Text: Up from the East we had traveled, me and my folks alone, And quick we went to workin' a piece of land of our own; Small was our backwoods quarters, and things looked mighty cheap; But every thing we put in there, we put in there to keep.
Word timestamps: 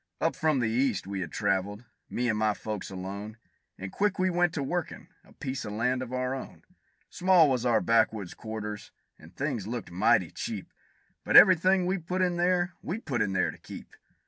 Up 0.19 0.35
from 0.35 0.57
the 0.61 0.67
East 0.69 1.05
we 1.05 1.19
had 1.19 1.31
traveled, 1.31 1.85
me 2.09 2.27
and 2.27 2.35
my 2.39 2.55
folks 2.55 2.89
alone, 2.89 3.37
And 3.77 3.91
quick 3.91 4.17
we 4.17 4.31
went 4.31 4.51
to 4.55 4.63
workin' 4.63 5.09
a 5.23 5.31
piece 5.33 5.63
of 5.63 5.73
land 5.73 6.01
of 6.01 6.11
our 6.11 6.33
own; 6.33 6.63
Small 7.11 7.47
was 7.47 7.67
our 7.67 7.81
backwoods 7.81 8.33
quarters, 8.33 8.89
and 9.19 9.35
things 9.35 9.67
looked 9.67 9.91
mighty 9.91 10.31
cheap; 10.31 10.73
But 11.23 11.37
every 11.37 11.55
thing 11.55 11.85
we 11.85 11.99
put 11.99 12.23
in 12.23 12.37
there, 12.37 12.73
we 12.81 12.97
put 12.97 13.21
in 13.21 13.33
there 13.33 13.51
to 13.51 13.59
keep. 13.59 13.95